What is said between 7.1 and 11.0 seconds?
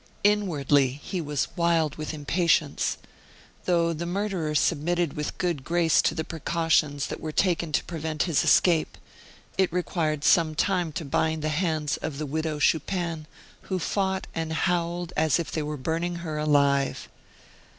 were taken to prevent his escape, it required some time